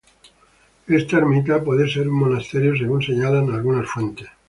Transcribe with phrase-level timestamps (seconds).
[0.87, 4.27] Esta ermita pudo ser un monasterio según señalan algunas fuentes.